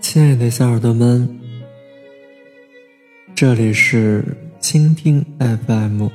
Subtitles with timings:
[0.00, 1.28] 亲爱的小耳朵们，
[3.34, 4.24] 这里是
[4.58, 6.08] 倾听 FM，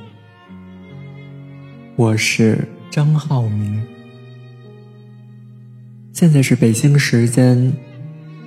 [1.94, 3.80] 我是张浩明。
[6.12, 7.72] 现在是北京时间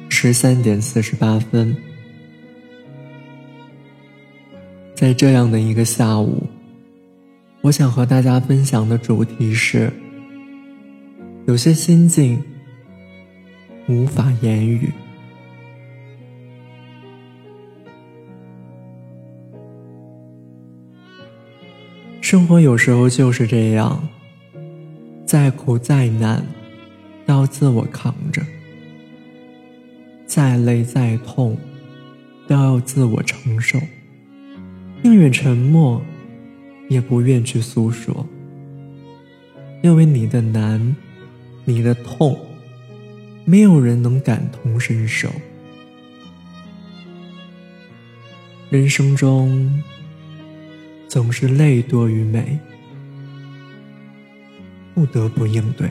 [0.10, 1.76] 十三点四十八分，
[4.94, 6.44] 在这样的一个下午，
[7.62, 9.92] 我想和大家分享的主题是：
[11.48, 12.40] 有些心境
[13.88, 14.92] 无法言语。
[22.30, 24.08] 生活有时候就是这样，
[25.26, 26.46] 再苦再难，
[27.26, 28.44] 都要自我扛着；
[30.28, 31.58] 再累再痛，
[32.48, 33.80] 都要自我承受。
[35.02, 36.00] 宁愿沉默，
[36.88, 38.24] 也不愿去诉说，
[39.82, 40.96] 因为你的难，
[41.66, 42.38] 你的痛，
[43.44, 45.32] 没有人能感同身受。
[48.70, 49.82] 人生中。
[51.10, 52.60] 总是泪多于美，
[54.94, 55.90] 不得不应对。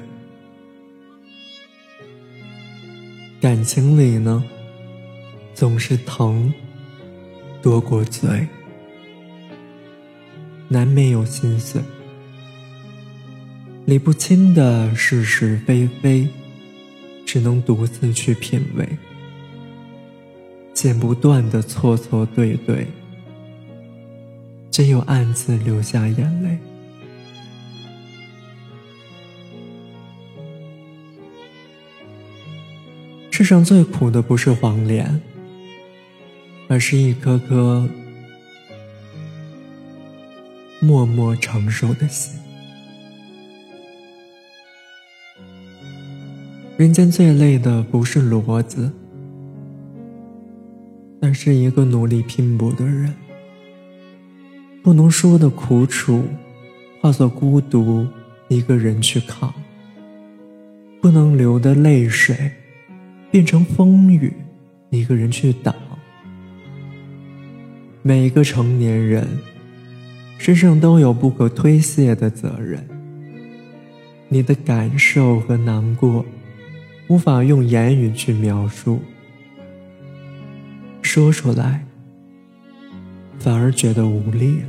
[3.41, 4.45] 感情里呢，
[5.55, 6.55] 总是疼
[7.61, 8.47] 多过嘴，
[10.69, 11.83] 难免有心碎。
[13.87, 16.29] 理不清的是是非非，
[17.27, 18.89] 只能独自去品味。
[20.73, 22.87] 剪不断的错错对对。
[24.79, 26.57] 只有暗自流下眼泪。
[33.33, 35.21] 世上最苦的不是黄连，
[36.69, 37.89] 而是一颗颗
[40.79, 42.39] 默默承受的心。
[46.77, 48.93] 人间最累的不是骡子，
[51.21, 53.13] 而是一个努力拼搏的人。
[54.89, 56.25] 不能说的苦楚，
[57.03, 58.07] 化作孤独，
[58.49, 59.53] 一个人去扛；
[61.03, 62.53] 不能流的泪水，
[63.31, 64.33] 变成风雨，
[64.89, 65.75] 一个人去挡。
[68.01, 69.29] 每一个成年人
[70.39, 72.83] 身上都有不可推卸的责任。
[74.29, 76.25] 你的感受和难过，
[77.09, 79.03] 无法用言语去描述，
[81.03, 81.85] 说出来。
[83.39, 84.69] 反而觉得无力了。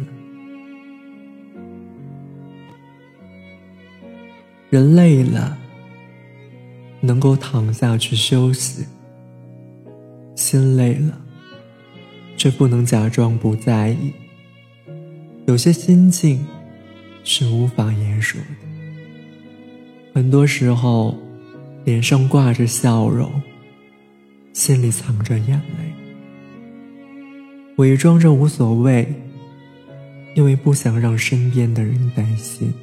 [4.69, 5.57] 人累了，
[7.01, 8.83] 能够躺下去休息；
[10.35, 11.19] 心累了，
[12.37, 14.13] 却不能假装不在意。
[15.47, 16.45] 有些心境
[17.23, 18.47] 是无法言说的。
[20.13, 21.17] 很多时候，
[21.83, 23.41] 脸上挂着笑容，
[24.53, 25.88] 心里藏着眼泪。
[27.79, 29.07] 伪装着无所谓，
[30.35, 32.73] 因为不想让身边的人担心。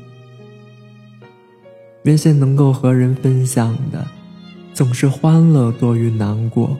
[2.04, 4.08] 原先能够和人分享的，
[4.72, 6.78] 总是欢乐多于难过；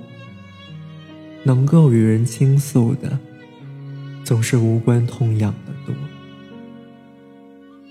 [1.45, 3.19] 能够与人倾诉的，
[4.25, 5.95] 总是无关痛痒的多。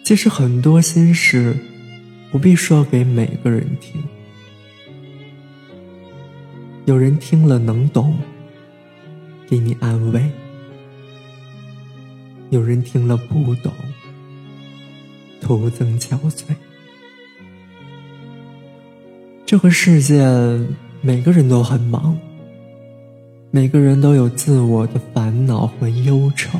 [0.03, 1.55] 其实很多心事，
[2.31, 4.01] 不必说给每个人听，
[6.85, 8.17] 有人听了能懂。
[9.47, 10.31] 给你安慰，
[12.49, 13.71] 有人听了不懂，
[15.39, 16.55] 徒增憔悴。
[19.45, 20.25] 这个世界，
[21.01, 22.17] 每个人都很忙，
[23.51, 26.59] 每个人都有自我的烦恼和忧愁。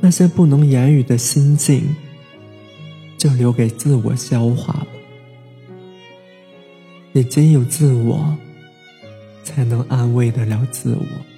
[0.00, 1.96] 那些不能言语的心境，
[3.16, 4.86] 就留给自我消化吧。
[7.14, 8.36] 也仅有自我。
[9.48, 11.37] 才能安慰得了自我。